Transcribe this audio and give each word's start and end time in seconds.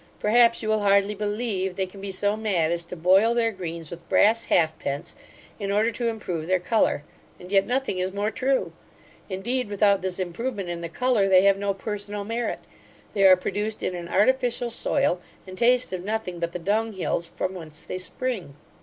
Perhaps, 0.19 0.63
you 0.63 0.69
will 0.69 0.79
hardly 0.79 1.13
believe 1.13 1.75
they 1.75 1.85
can 1.85 2.01
be 2.01 2.09
so 2.09 2.35
mad 2.35 2.71
as 2.71 2.85
to 2.85 2.95
boil 2.95 3.35
their 3.35 3.51
greens 3.51 3.91
with 3.91 4.09
brass 4.09 4.45
halfpence, 4.45 5.13
in 5.59 5.71
order 5.71 5.91
to 5.91 6.07
improve 6.07 6.47
their 6.47 6.59
colour; 6.59 7.03
and 7.39 7.51
yet 7.51 7.67
nothing 7.67 7.99
is 7.99 8.11
more 8.11 8.31
true 8.31 8.73
Indeed, 9.29 9.69
without 9.69 10.01
this 10.01 10.17
improvement 10.17 10.69
in 10.69 10.81
the 10.81 10.89
colour, 10.89 11.29
they 11.29 11.43
have 11.43 11.59
no 11.59 11.75
personal 11.75 12.23
merit. 12.23 12.61
They 13.13 13.25
are 13.27 13.37
produced 13.37 13.83
in 13.83 13.93
an 13.93 14.07
artificial 14.09 14.71
soil, 14.71 15.21
and 15.45 15.55
taste 15.55 15.93
of 15.93 16.03
nothing 16.03 16.39
but 16.39 16.51
the 16.51 16.59
dunghills, 16.59 17.27
from 17.27 17.53
whence 17.53 17.83
they 17.83 17.99
spring. 17.99 18.55